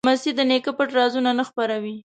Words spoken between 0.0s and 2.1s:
لمسی د نیکه پټ رازونه نه خپروي.